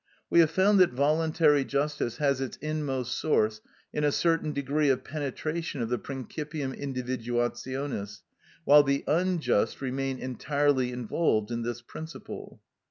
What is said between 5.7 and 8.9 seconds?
of the principium individuationis, while